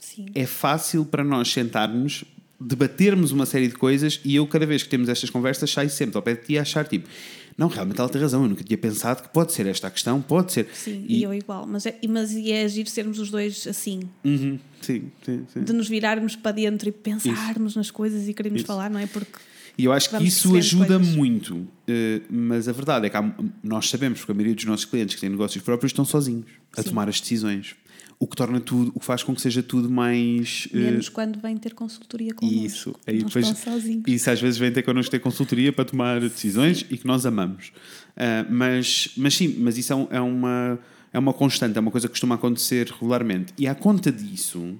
[0.00, 0.26] Sim.
[0.34, 2.24] é fácil para nós sentarmos,
[2.60, 6.16] debatermos uma série de coisas e eu, cada vez que temos estas conversas, saio sempre
[6.16, 7.08] ao pé de ti a achar tipo,
[7.56, 10.20] não, realmente ela tem razão, eu nunca tinha pensado que pode ser esta a questão,
[10.22, 10.68] pode ser.
[10.72, 11.66] Sim, e, eu igual.
[11.66, 15.62] Mas é, mas e é agir sermos os dois assim, Uhum, sim, sim, sim.
[15.64, 19.06] de nos virarmos para dentro e pensarmos nas coisas e queremos falar, não é?
[19.06, 19.38] Porque
[19.76, 21.14] E eu acho que isso ajuda coisas.
[21.16, 21.66] muito.
[21.88, 25.16] Eh, mas a verdade é que há- nós sabemos, porque a maioria dos nossos clientes
[25.16, 26.46] que têm negócios próprios estão sozinhos
[26.76, 26.90] a Sim.
[26.90, 27.74] tomar as decisões.
[28.20, 30.68] O que torna tudo, o que faz com que seja tudo mais.
[30.74, 32.64] eh, Menos quando vêm ter consultoria connosco.
[32.66, 32.94] isso.
[33.06, 34.02] Aí depois, sozinhos.
[34.08, 37.70] isso às vezes vem ter connosco ter consultoria para tomar decisões e que nós amamos.
[38.16, 40.78] Ah, mas, mas sim, mas isso é, é uma,
[41.12, 43.54] é uma constante, é uma coisa que costuma acontecer regularmente.
[43.56, 44.74] E à conta disso,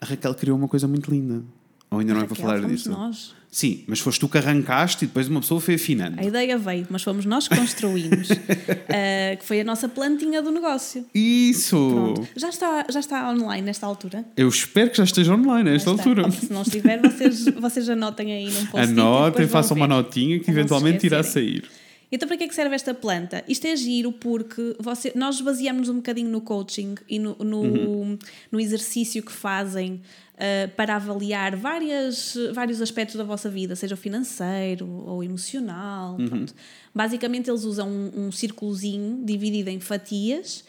[0.00, 1.42] a Raquel criou uma coisa muito linda.
[1.90, 2.90] Ou ainda não é para falar fomos disso?
[2.90, 3.34] nós.
[3.50, 6.20] Sim, mas foste tu que arrancaste e depois uma pessoa foi afinando.
[6.20, 8.28] A ideia veio, mas fomos nós que construímos.
[8.30, 11.06] Ah, que foi a nossa plantinha do negócio.
[11.14, 11.76] Isso!
[12.14, 12.28] Pronto.
[12.36, 14.22] Já está, já está online nesta altura?
[14.36, 16.10] Eu espero que já esteja online a esta Já está.
[16.10, 16.26] altura.
[16.26, 20.50] Ou Se não estiver, vocês, vocês anotem aí num post Anotem, façam uma notinha que
[20.50, 21.64] eventualmente irá sair.
[22.12, 23.44] Então, para que é que serve esta planta?
[23.48, 28.18] Isto é giro porque você, nós baseamos um bocadinho no coaching e no, no, Uhum.
[28.50, 30.00] no exercício que fazem
[30.38, 36.16] ah, para avaliar várias, vários aspectos da vossa vida, seja o financeiro ou emocional.
[36.18, 36.46] Uhum.
[36.94, 40.64] Basicamente, eles usam um, um círculozinho dividido em fatias.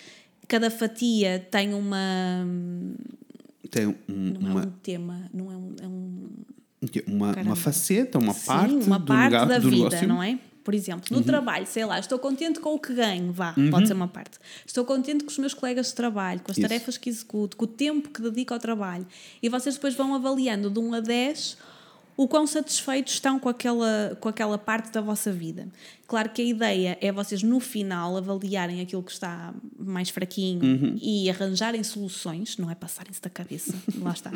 [0.47, 2.45] Cada fatia tem uma.
[3.69, 5.75] Tem um- Não uma, é um tema, não é um.
[5.83, 6.29] É um
[7.07, 10.07] uma, uma faceta, uma Sim, parte, uma do, parte nega- da do vida, negócio.
[10.07, 10.39] Não é?
[10.69, 13.93] Por exemplo, no trabalho, sei lá, estou contente com o que ganho, vá, pode ser
[13.95, 14.37] uma parte.
[14.63, 16.67] Estou contente com os meus colegas de trabalho, com as Isso.
[16.67, 19.07] tarefas que executo, com o tempo que dedico ao trabalho.
[19.41, 21.57] E vocês depois vão avaliando de 1 a 10
[22.15, 25.67] o quão satisfeitos estão com aquela, com aquela parte da vossa vida.
[26.05, 30.97] Claro que a ideia é vocês, no final, avaliarem aquilo que está mais fraquinho Uhum.
[31.01, 34.31] e arranjarem soluções, não é passarem-se da cabeça, lá está.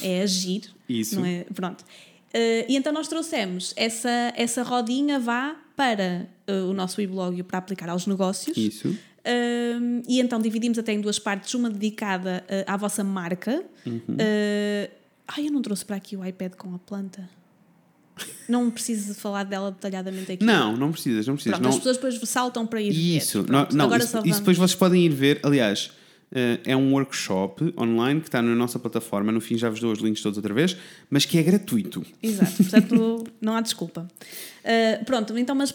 [0.00, 0.70] É agir.
[0.88, 1.16] Isso.
[1.18, 1.44] Não é?
[1.52, 1.84] Pronto.
[2.32, 7.58] Eh, e então nós trouxemos essa, essa rodinha vá para eh, o nosso weblog para
[7.58, 8.56] aplicar aos negócios.
[8.56, 8.96] Isso.
[9.26, 13.64] Um, e então dividimos até em duas partes, uma dedicada uh, à vossa marca.
[13.84, 13.98] Uhum.
[13.98, 14.90] Uh,
[15.26, 17.28] ai, eu não trouxe para aqui o iPad com a planta.
[18.48, 20.44] Não preciso falar dela detalhadamente aqui.
[20.44, 21.58] Não, não precisas, não precisas.
[21.58, 21.70] Pronto, não...
[21.70, 23.50] as pessoas depois saltam para ir Isso, ver.
[23.50, 25.40] não, não, agora isso, só isso depois vocês podem ir ver.
[25.42, 26.05] Aliás, eh,
[26.64, 29.30] é um workshop online que está na nossa plataforma.
[29.32, 30.76] No fim já vos dou os links todos outra vez,
[31.08, 32.04] mas que é gratuito.
[32.22, 34.06] Exato, portanto não há desculpa.
[34.64, 35.72] Uh, pronto, então, mas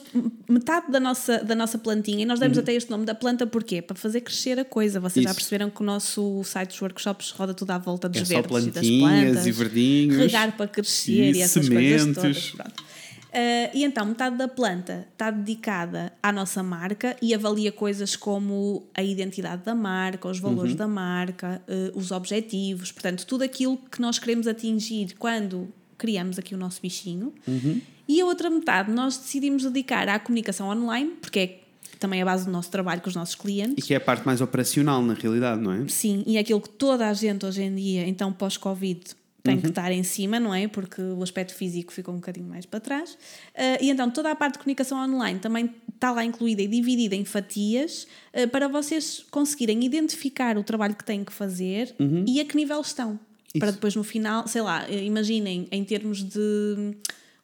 [0.50, 3.82] metade da nossa, da nossa plantinha, e nós demos até este nome da planta porquê?
[3.82, 5.00] Para fazer crescer a coisa.
[5.00, 5.32] Vocês já Uhum.
[5.32, 5.36] Isso.
[5.36, 8.72] perceberam que o nosso site dos workshops roda tudo à volta dos É verdes e
[8.72, 9.48] das plantas.
[9.48, 10.18] e verdinhos.
[10.18, 12.16] Regar para crescer e, E essas coisas sementes.
[12.22, 12.50] todas.
[12.52, 12.84] Pronto.
[13.32, 18.84] Uh, e então, metade da planta está dedicada à nossa marca e avalia coisas como
[18.94, 20.50] a identidade da marca, os Uhum.
[20.50, 26.38] valores da marca, uh, os objetivos, portanto, tudo aquilo que nós queremos atingir quando criamos
[26.38, 27.34] aqui o nosso bichinho.
[27.48, 27.80] Uhum.
[28.06, 31.62] E a outra metade nós decidimos dedicar à comunicação online, porque é
[32.00, 33.76] também a base do nosso trabalho com os nossos clientes.
[33.78, 35.88] E que é a parte mais operacional, na realidade, não é?
[35.88, 39.00] Sim, e é aquilo que toda a gente hoje em dia, então pós-Covid,
[39.44, 40.68] tem que estar em cima, não é?
[40.68, 43.18] Porque o aspecto físico ficou um bocadinho mais para trás.
[43.56, 47.16] Ah, e então toda a parte de comunicação online também está lá incluída e dividida
[47.16, 52.46] em fatias ah, para vocês conseguirem identificar o trabalho que têm que fazer e a
[52.46, 53.20] que nível estão.
[53.58, 53.76] Para Isso.
[53.76, 56.96] depois no final, sei lá, eh, imaginem em termos de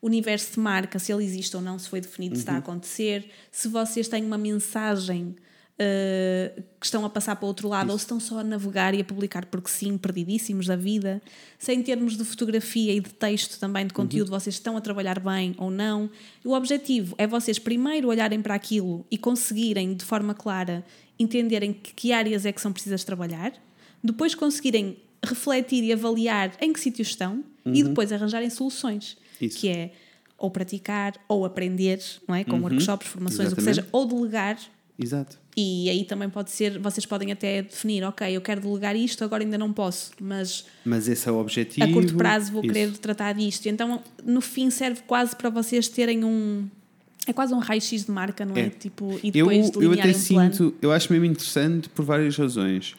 [0.01, 3.29] universo de marca, se ele existe ou não, se foi definido, se está a acontecer,
[3.51, 5.36] se vocês têm uma mensagem
[5.79, 8.93] uh, que estão a passar para o outro lado ou se estão só a navegar
[8.93, 11.21] e a publicar porque sim, perdidíssimos da vida,
[11.57, 15.19] se em termos de fotografia e de texto também, de conteúdo, vocês estão a trabalhar
[15.19, 16.09] bem ou não.
[16.43, 20.83] O objetivo é vocês primeiro olharem para aquilo e conseguirem de forma clara
[21.19, 23.53] entenderem que, que áreas é que são precisas trabalhar,
[24.03, 29.59] depois conseguirem refletir e avaliar em que sítios estão e depois arranjarem soluções, Isso.
[29.59, 29.91] que é
[30.37, 32.43] ou praticar ou aprender, não é?
[32.43, 33.81] Com workshops, formações, o que Exatamente.
[33.81, 34.57] seja, ou delegar
[34.97, 35.37] Exato.
[35.60, 39.43] E aí também pode ser, vocês podem até definir, ok, eu quero delegar isto, agora
[39.43, 41.84] ainda não posso, mas Mas esse é o objetivo.
[41.84, 42.72] a curto prazo vou Isso.
[42.72, 43.65] querer tratar disto.
[43.65, 46.67] Então, no fim, serve quase para vocês terem um.
[47.26, 48.67] É quase um raio-x de marca, não é?
[48.67, 48.70] É.
[48.70, 50.54] Tipo, e Eu, depois eu delinearem até um plano.
[50.54, 52.96] sinto, eu acho mesmo interessante por várias razões.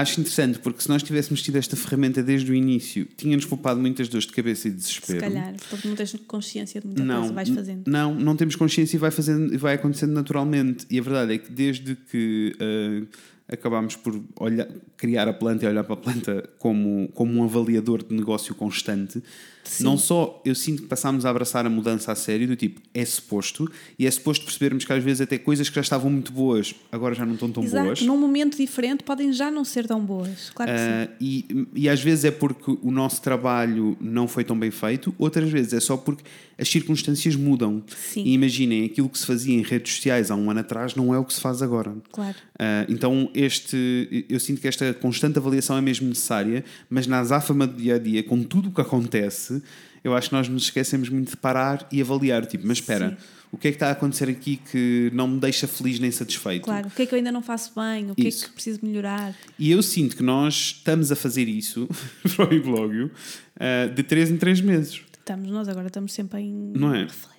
[0.00, 4.08] Acho interessante porque se nós tivéssemos tido esta ferramenta desde o início, tínhamos poupado muitas
[4.08, 5.20] dores de cabeça e de Se desespero.
[5.20, 7.90] calhar, porque não tens consciência de muita Não, coisa, vais fazendo.
[7.90, 10.86] não, não temos consciência e vai, fazendo, vai acontecendo naturalmente.
[10.90, 13.06] E a verdade é que desde que ah,
[13.48, 18.02] acabámos por olhar, criar a planta e olhar para a planta como, como um avaliador
[18.04, 19.22] de negócio constante,
[19.68, 19.84] Sim.
[19.84, 23.04] não só eu sinto que passámos a abraçar a mudança a sério, do tipo, é
[23.04, 26.74] suposto, e é suposto percebermos que às vezes até coisas que já estavam muito boas
[26.90, 28.02] agora já não estão tão Exato, boas.
[28.02, 30.50] num momento diferente podem já não ser tão boas.
[30.54, 30.84] Claro que sim.
[30.84, 35.14] Ah, e, e às vezes é porque o nosso trabalho não foi tão bem feito,
[35.18, 36.24] outras vezes é só porque
[36.58, 37.82] as circunstâncias mudam.
[37.86, 38.22] Sim.
[38.24, 41.18] E imaginem, aquilo que se fazia em redes sociais há um ano atrás não é
[41.18, 41.94] o que se faz agora.
[42.10, 42.36] Claro.
[42.58, 47.66] Ah, então, este, eu sinto que esta constante avaliação é mesmo necessária, mas na azáfama
[47.66, 49.55] do dia a dia, com tudo o que acontece,
[50.04, 52.46] eu acho que nós nos esquecemos muito de parar e avaliar.
[52.46, 53.16] Tipo, mas espera, Sim.
[53.52, 56.64] o que é que está a acontecer aqui que não me deixa feliz nem satisfeito?
[56.64, 58.10] Claro, o que é que eu ainda não faço bem?
[58.10, 58.44] O que Isso.
[58.44, 59.34] é que preciso melhorar?
[59.58, 61.88] E eu sinto que nós estamos a fazer isso
[62.36, 63.10] para o Iblogio
[63.56, 65.00] uh, de 3 em 3 meses.
[65.18, 67.00] Estamos, nós agora estamos sempre em Não é?
[67.02, 67.35] reflexão.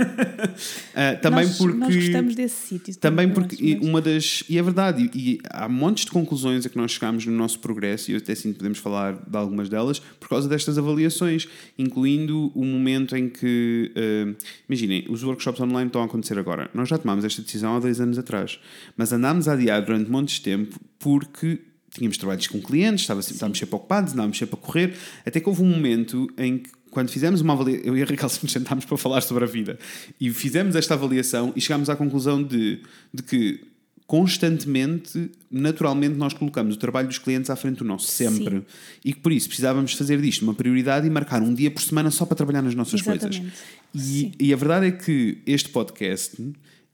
[0.00, 1.78] Uh, também nós, porque.
[1.78, 2.96] nós gostamos desse sítio.
[2.96, 4.42] Também nós, porque uma das.
[4.48, 7.60] E é verdade, e, e há montes de conclusões a que nós chegámos no nosso
[7.60, 12.64] progresso, e até que podemos falar de algumas delas, por causa destas avaliações, incluindo o
[12.64, 13.92] momento em que.
[13.94, 14.34] eh,
[14.68, 16.68] imaginem, os workshops online estão a acontecer agora.
[16.74, 18.58] Nós já tomámos esta decisão há dois anos atrás,
[18.96, 21.60] mas andámos a adiar durante montes de tempo porque.
[21.96, 25.62] Tínhamos trabalhos com clientes, estava, estávamos sempre ocupados, andávamos sempre a correr, até que houve
[25.62, 28.96] um momento em que, quando fizemos uma avaliação, eu e a Raquel nos sentámos para
[28.96, 29.78] falar sobre a vida
[30.20, 32.80] e fizemos esta avaliação e chegámos à conclusão de,
[33.12, 33.60] de que
[34.06, 38.58] constantemente, naturalmente, nós colocamos o trabalho dos clientes à frente do nosso, sempre.
[38.58, 38.64] Sim.
[39.04, 42.10] E que por isso precisávamos fazer disto uma prioridade e marcar um dia por semana
[42.10, 43.30] só para trabalhar nas nossas coisas.
[43.30, 43.56] Exatamente.
[43.94, 44.32] E, Sim.
[44.38, 46.36] e a verdade é que este podcast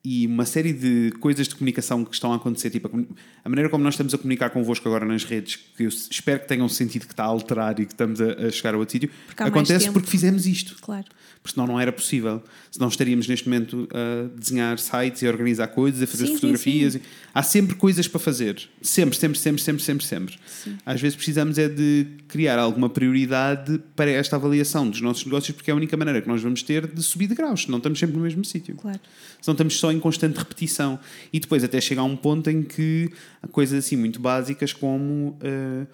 [0.03, 3.01] e uma série de coisas de comunicação que estão a acontecer, tipo a,
[3.45, 6.49] a maneira como nós estamos a comunicar convosco agora nas redes, que eu espero que
[6.49, 9.11] tenham sentido que está a alterar e que estamos a, a chegar ao outro sítio,
[9.37, 11.05] acontece porque fizemos isto Claro.
[11.43, 12.43] porque senão não era possível.
[12.71, 16.35] Senão estaríamos neste momento a desenhar sites e a organizar coisas, a fazer Sim, sim,
[16.37, 16.95] fotografias.
[16.95, 17.03] e-
[17.35, 18.61] Há sempre coisas para fazer.
[18.81, 20.39] Sempre, sempre, sempre, sempre, sempre, sempre.
[20.87, 25.71] Às vezes precisamos é de criar alguma prioridade para esta avaliação dos nossos negócios, porque
[25.71, 28.17] é a única maneira que nós vamos ter de subir de graus, senão estamos sempre
[28.17, 28.75] no mesmo sítio.
[28.77, 28.99] Claro.
[29.41, 30.99] Senão estamos só em constante repetição.
[31.33, 33.11] E depois até chegar a um ponto em que
[33.53, 35.37] coisas assim muito básicas como.
[35.41, 35.87] eh,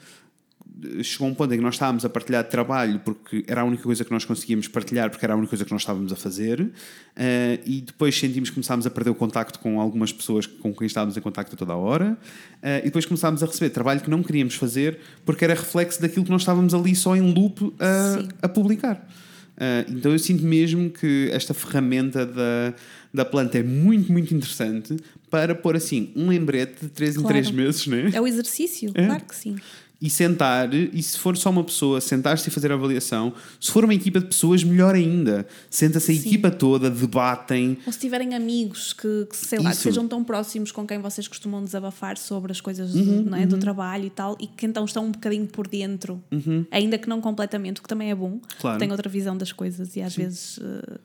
[1.03, 3.83] chegou a um ponto em que nós estávamos a partilhar trabalho porque era a única
[3.83, 6.71] coisa que nós conseguíamos partilhar porque era a única coisa que nós estávamos a fazer
[7.17, 10.87] eh, e depois sentimos que começámos a perder o contacto com algumas pessoas com quem
[10.87, 12.19] estávamos em contacto toda a hora
[12.63, 16.25] eh, e depois começámos a receber trabalho que não queríamos fazer porque era reflexo daquilo
[16.25, 19.09] que nós estávamos ali só em loop a, a publicar
[19.57, 22.75] Uh, então eu sinto mesmo que esta ferramenta da,
[23.12, 24.97] da planta é muito, muito interessante
[25.31, 27.35] para pôr assim um lembrete de 3 em Claro.
[27.35, 28.11] 3 meses, né?
[28.12, 29.07] É o exercício, É.
[29.07, 29.57] claro que sim.
[29.99, 33.33] E sentar, e se for só uma pessoa, sentar-se e fazer a avaliação.
[33.59, 35.47] Se for uma equipa de pessoas, melhor ainda.
[35.71, 36.21] Senta-se a Sim.
[36.21, 37.79] equipa toda, debatem.
[37.87, 41.27] Ou se tiverem amigos que, que, sei lá, que sejam tão próximos com quem vocês
[41.27, 44.85] costumam desabafar sobre as coisas Uhum, não é, do trabalho e tal, e que então
[44.85, 46.23] estão um bocadinho por dentro,
[46.71, 48.41] ainda que não completamente, o que também é bom, Uhum.
[48.61, 48.79] Claro.
[48.79, 50.99] têm outra visão das coisas e às vezes eh,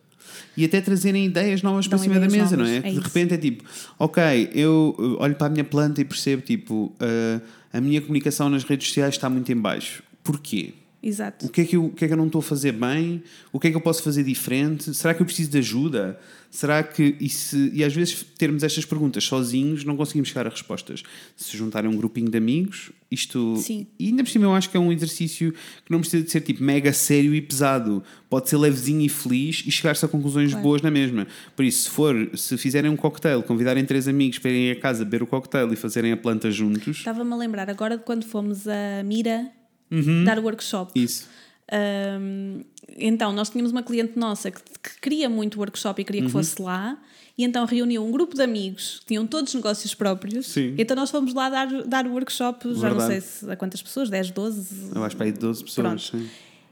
[0.57, 2.75] E até trazerem ideias novas para Dão cima da mesa, não é?
[2.75, 3.01] novas, é de isso.
[3.01, 3.63] repente é tipo,
[3.97, 7.41] ok, eu uh, olho para a minha planta e percebo, tipo, uh,
[7.73, 10.03] a minha comunicação nas redes sociais está muito em baixo.
[10.23, 10.73] Porquê?
[11.01, 11.45] Exato.
[11.45, 13.23] O que, é que eu, o que é que eu não estou a fazer bem?
[13.51, 14.93] O que é que eu posso fazer diferente?
[14.93, 16.19] Será que eu preciso de ajuda?
[16.49, 17.15] Será que.
[17.19, 21.01] E, se, e às vezes termos estas perguntas sozinhos não conseguimos chegar a respostas.
[21.35, 23.55] Se juntarem um grupinho de amigos, isto.
[23.57, 23.87] Sim.
[23.97, 26.41] E ainda por cima eu acho que é um exercício que não precisa de ser
[26.41, 28.03] tipo mega sério e pesado.
[28.29, 30.63] Pode ser levezinho e feliz e chegar-se a conclusões Claro.
[30.63, 31.25] boas na mesma.
[31.55, 35.05] Por isso, se for, se fizerem um cocktail, convidarem três amigos para irem a casa
[35.05, 38.67] beber o cocktail e fazerem a planta juntos, Estava-me a lembrar agora de quando fomos
[38.67, 39.49] a Mira
[40.25, 40.97] dar o workshop.
[40.97, 41.05] Uhum.
[41.05, 41.27] isso.
[42.19, 42.63] Um,
[42.97, 46.31] então, nós tínhamos uma cliente nossa que, que queria muito workshop e queria que Uhum.
[46.31, 46.97] fosse lá,
[47.37, 50.47] e então reuniu um grupo de amigos que tinham todos negócios próprios.
[50.47, 50.75] Sim.
[50.77, 53.07] Então, nós fomos lá dar, dar o workshop, já não Verdade.
[53.07, 54.91] sei se, a quantas pessoas, 10, 12.
[54.93, 56.09] Eu acho para aí de 12 pessoas.
[56.09, 56.23] Pronto.
[56.25, 56.29] sim.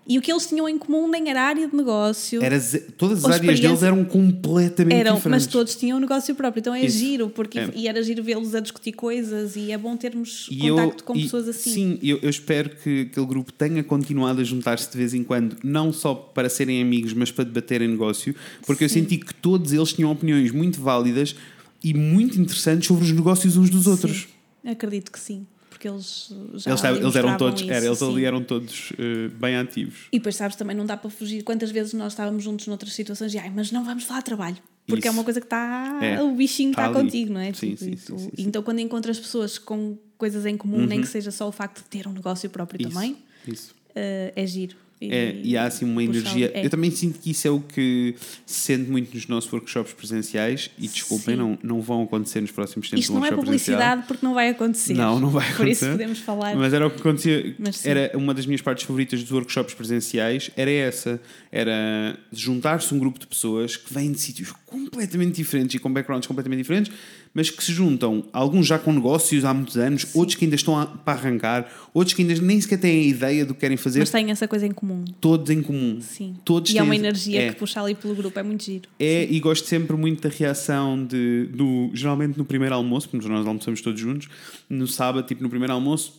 [0.10, 2.44] E o que eles tinham em comum nem era a área de negócio.
[2.44, 2.60] Era
[2.98, 5.46] todas as áreas deles eram completamente Eram, diferentes.
[5.46, 6.98] mas todos tinham um negócio próprio, então é Isso.
[6.98, 7.70] giro, porque É.
[7.76, 11.22] e era giro vê-los a discutir coisas e é bom termos E contacto com e-
[11.22, 11.72] pessoas assim.
[11.72, 15.58] Sim, eu, eu espero que aquele grupo tenha continuado a juntar-se de vez em quando,
[15.64, 19.02] não só para serem amigos, mas para debaterem negócio, porque eu Sim.
[19.02, 21.36] senti que todos eles tinham opiniões muito válidas
[21.84, 24.28] e muito interessantes sobre os negócios uns dos outros.
[24.64, 25.46] Sim, acredito que sim,
[25.80, 29.56] porque eles já Eles, eles eram todos, isso, era, eles ali eram todos eh, bem
[29.56, 30.08] ativos.
[30.12, 31.42] E depois, sabes, também não dá para fugir.
[31.42, 34.58] Quantas vezes nós estávamos juntos noutras situações e, ai, mas não vamos falar de trabalho.
[34.86, 35.18] Porque é Isso.
[35.18, 36.00] uma coisa que está.
[36.02, 36.22] É.
[36.22, 37.06] O bichinho Está está ali.
[37.06, 37.54] contigo, não é?
[37.54, 38.30] Sim, Tipo, sim, sim, sim.
[38.40, 41.86] Então, quando encontras pessoas com coisas em comum, nem que seja só o facto de
[41.86, 43.74] ter um negócio próprio Isso, também, Isso.
[43.96, 44.76] eh, é giro.
[45.02, 46.52] E, É, e há assim uma energia.
[46.54, 46.66] É.
[46.66, 50.70] Eu também sinto que isso é o que se sente muito nos nossos workshops presenciais
[50.78, 51.42] e desculpem, Sim.
[51.42, 53.78] não, não vão acontecer nos próximos tempos Isto não é workshop presencial.
[53.78, 54.94] publicidade porque não vai acontecer.
[54.96, 55.92] Não, não vai Por isso acontecer.
[55.92, 56.56] podemos falar.
[56.58, 57.56] Mas era o que acontecia.
[57.86, 60.52] Era uma das minhas partes favoritas dos workshops presenciais.
[60.58, 61.22] Era essa.
[61.50, 66.28] Era juntar-se um grupo de pessoas que vêm de sítios completamente diferentes e com backgrounds
[66.28, 66.92] completamente diferentes,
[67.34, 68.24] mas que se juntam.
[68.32, 72.14] Alguns já com negócios há muitos anos, outros que ainda estão a- para arrancar, outros
[72.14, 74.00] que ainda nem sequer têm a ideia do que querem fazer.
[74.00, 75.04] Mas têm essa coisa em comum.
[75.20, 76.00] Todos em comum.
[76.02, 76.36] Sim.
[76.46, 77.50] Todos e é têm- uma energia é.
[77.50, 78.88] que puxa ali pelo grupo, é muito giro.
[79.00, 83.46] É, e gosto sempre muito da reação de, do, geralmente no primeiro almoço, porque nós
[83.46, 84.28] almoçamos todos juntos,
[84.70, 86.14] no sábado, tipo no primeiro almoço,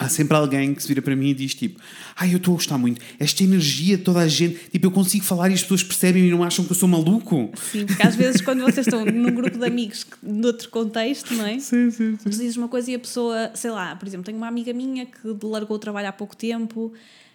[0.00, 1.78] há sempre alguém que se vira para mim e diz tipo,
[2.16, 5.24] ai, eu estou a gostar muito, esta energia de toda a gente, tipo, eu consigo
[5.24, 7.50] falar e as pessoas percebem e não acham que eu sou maluco.
[7.70, 11.58] Sim, porque às vezes quando vocês estão num grupo de amigos noutro contexto, não é?
[11.60, 12.16] Sim, sim, sim.
[12.16, 15.04] Tu dizes uma coisa e a pessoa, sei lá, por exemplo, tenho uma amiga minha
[15.04, 16.92] que largou o trabalho há pouco tempo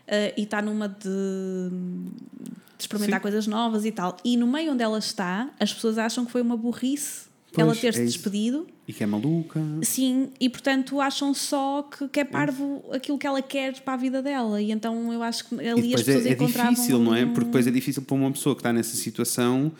[0.07, 3.21] eh, e está numa de, de experimentar Sim.
[3.21, 4.17] coisas novas e tal.
[4.25, 7.24] E no meio onde ela está, as pessoas acham que foi uma burrice
[7.55, 8.67] Pois, ela ter-se é despedido.
[8.87, 9.59] E que é maluca.
[9.81, 13.97] Sim, e portanto acham só que, que é parvo aquilo que ela quer para a
[13.97, 14.61] vida dela.
[14.61, 16.73] E então eu acho que E ali as depois pessoas é, é encontravam.
[16.73, 17.25] difícil, não é?
[17.25, 19.71] um- Porque depois é difícil para uma pessoa que está nessa situação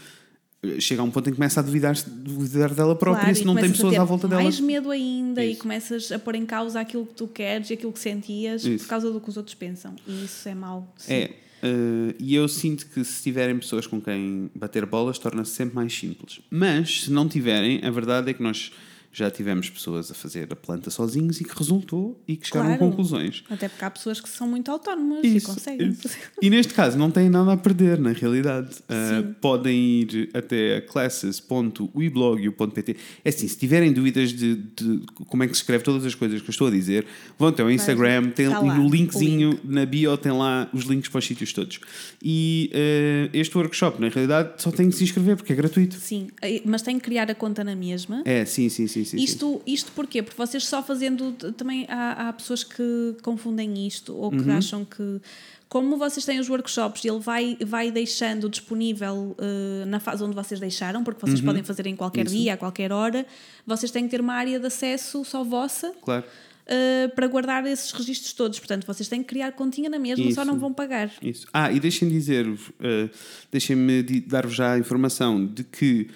[0.63, 3.35] eh, chega a um ponto em que começa a duvidar, duvidar dela própria Claro, e
[3.35, 4.41] se e não tem pessoas à volta dela.
[4.41, 5.61] mais medo ainda e Isso.
[5.61, 8.85] começas a pôr em causa aquilo que tu queres e aquilo que sentias Isso.
[8.85, 9.95] por causa do que os outros pensam.
[10.07, 10.91] E isso é mau.
[10.97, 11.13] sim.
[11.13, 11.31] É.
[11.65, 15.97] eh, e eu sinto que se tiverem pessoas com quem bater bolas, torna-se sempre mais
[15.97, 16.39] simples.
[16.49, 18.71] Mas se não tiverem, a verdade é que nós
[19.15, 22.77] já tivemos pessoas a fazer a planta sozinhos e que resultou e que chegaram a
[22.77, 22.91] Claro.
[22.91, 23.45] conclusões.
[23.49, 25.87] Até porque há pessoas que são muito autónomas e Isso, conseguem.
[25.87, 26.09] isso.
[26.41, 28.75] E neste caso não têm nada a perder, na realidade.
[28.89, 32.97] Uh, podem ir até classes.weblog.pt.
[33.23, 36.41] É assim, se tiverem dúvidas de, de como é que se escreve todas as coisas
[36.41, 37.05] que eu estou a dizer,
[37.39, 40.83] vão até ao Instagram, tem, e lá, no o linkzinho na bio tem lá os
[40.83, 41.79] links para os sítios todos.
[42.21, 45.95] E uh, este workshop, na realidade, só tem que se inscrever porque é gratuito.
[45.95, 46.27] Sim,
[46.65, 48.21] mas tem que criar a conta na mesma.
[48.25, 49.04] É, sim, sim, sim.
[49.05, 49.23] Sim, sim.
[49.23, 50.21] Isto, isto porquê?
[50.23, 51.31] Porque vocês só fazendo.
[51.53, 54.57] Também há, há pessoas que confundem isto ou que Uhum.
[54.57, 55.21] acham que.
[55.67, 60.59] Como vocês têm os workshops, ele vai, vai deixando disponível eh, na fase onde vocês
[60.59, 61.45] deixaram, porque vocês Uhum.
[61.47, 62.35] podem fazer em qualquer Isso.
[62.35, 63.25] dia, a qualquer hora.
[63.65, 66.23] Vocês têm que ter uma área de acesso só vossa Claro.
[66.67, 68.59] eh, para guardar esses registros todos.
[68.59, 70.45] Portanto, vocês têm que criar continha na mesma, só Isso.
[70.45, 71.11] não vão pagar.
[71.21, 71.47] Isso.
[71.51, 73.09] Ah, e deixem dizer-vos, eh,
[73.51, 76.09] deixem-me dar-vos já a informação de que,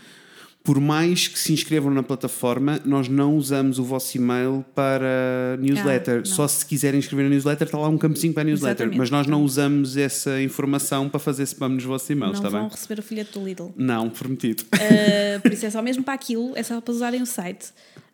[0.64, 6.16] por mais que se inscrevam na plataforma, nós não usamos o vosso e-mail para newsletter.
[6.16, 6.26] Ah, não.
[6.26, 8.88] Só se quiserem inscrever na newsletter, está lá um campozinho para a newsletter.
[8.88, 8.98] Exatamente.
[8.98, 12.68] Mas nós não usamos essa informação para fazer spam nos vossos e-mails, não está vão
[12.68, 12.76] bem?
[12.76, 13.72] receber o folheto do Lidl.
[13.76, 14.64] Não, prometido.
[14.74, 17.68] Uh, por isso é só mesmo para aquilo, é só para usarem o site.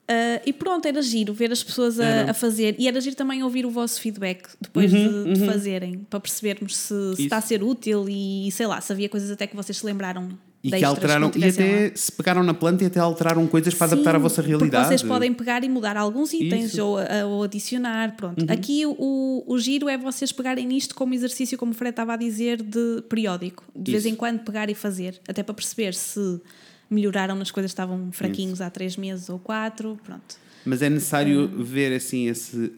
[0.08, 3.41] Uh, e pronto, era giro ver as pessoas a, a fazer e era giro também
[3.41, 7.41] ouvir o vosso feedback depois Uhum, de, de fazerem, para percebermos se, se está a
[7.41, 10.29] ser útil e sei lá, se havia coisas até que vocês se lembraram
[10.65, 11.86] E que alteraram, não e tivessem lá.
[11.86, 14.88] até se pegaram na planta e até alteraram coisas para Sim, adaptar à vossa realidade.
[14.88, 16.82] Vocês podem pegar e mudar alguns itens Isso.
[16.82, 17.06] Uhum.
[17.23, 18.15] ou, ou adicionar.
[18.15, 18.43] Pronto.
[18.51, 22.17] Aqui o, o giro é vocês pegarem nisto como exercício, como o Fred estava a
[22.17, 23.63] dizer, de periódico.
[23.75, 24.13] De vez Isso.
[24.13, 25.21] em quando pegar e fazer.
[25.28, 26.41] Até para perceber se
[26.89, 29.99] melhoraram nas coisas que estavam fraquinhos há três meses ou quatro.
[30.04, 30.36] Pronto.
[30.65, 32.71] Mas é necessário ver assim esse.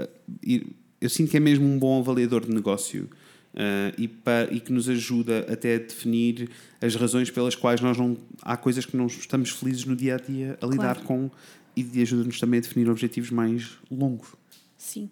[1.00, 3.10] Eu sinto que é mesmo um bom avaliador de negócio
[3.58, 7.98] uh, e, pa- e que nos ajuda até a definir as razões pelas quais nós
[7.98, 8.16] não.
[8.42, 11.02] Há coisas que não estamos felizes no dia a dia a lidar Claro.
[11.02, 11.32] com
[11.76, 14.30] e ajuda-nos também a definir objetivos mais longos.
[14.78, 15.10] Sim,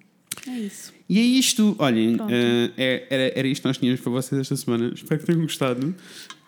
[0.47, 0.93] é isso.
[1.08, 2.19] E é isto, olhem, uh,
[2.77, 4.91] é- era, era isto que nós tínhamos para vocês esta semana.
[4.93, 5.93] Espero que tenham gostado.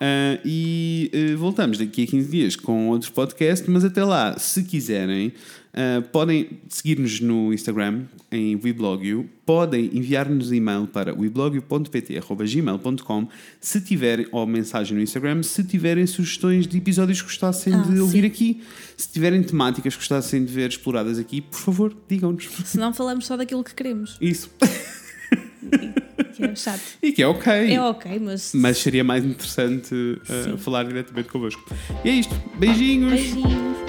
[0.00, 4.62] Uh, e uh, voltamos daqui a 15 dias com outros podcasts, mas até lá, se
[4.62, 5.32] quiserem,
[5.74, 13.26] uh, podem seguir-nos no Instagram, em weblogio, podem enviar-nos e-mail para weblogio.pt.gmail.com
[13.60, 17.98] se tiverem, ou mensagem no Instagram, se tiverem sugestões de episódios que gostassem Ah, de
[17.98, 18.26] ouvir sim.
[18.28, 18.62] aqui.
[18.96, 22.44] Se tiverem temáticas que gostassem de ver exploradas aqui, por favor, digam-nos.
[22.64, 24.48] Se não falamos só daquilo que queremos, Isso.
[26.38, 26.80] que é chato.
[27.02, 27.74] E que é ok.
[27.74, 28.52] É ok, mas.
[28.54, 31.62] Mas seria mais interessante uh, falar diretamente convosco.
[32.04, 32.34] E é isto.
[32.56, 33.12] Beijinhos.
[33.12, 33.87] Beijinhos.